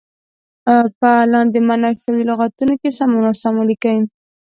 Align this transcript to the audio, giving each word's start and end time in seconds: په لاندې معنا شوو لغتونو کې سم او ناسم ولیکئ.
په 0.99 1.11
لاندې 1.33 1.59
معنا 1.67 1.89
شوو 2.01 2.27
لغتونو 2.29 2.73
کې 2.81 2.89
سم 2.97 3.11
او 3.15 3.21
ناسم 3.25 3.53
ولیکئ. 3.57 3.97